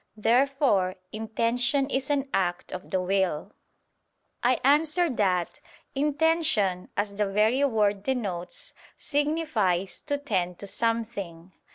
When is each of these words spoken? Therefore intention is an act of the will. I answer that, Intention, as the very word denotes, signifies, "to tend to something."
Therefore 0.17 0.95
intention 1.11 1.87
is 1.91 2.09
an 2.09 2.27
act 2.33 2.71
of 2.71 2.89
the 2.89 2.99
will. 2.99 3.53
I 4.41 4.59
answer 4.63 5.11
that, 5.11 5.59
Intention, 5.93 6.89
as 6.97 7.13
the 7.17 7.27
very 7.27 7.63
word 7.65 8.01
denotes, 8.01 8.73
signifies, 8.97 9.99
"to 10.07 10.17
tend 10.17 10.57
to 10.57 10.65
something." 10.65 11.51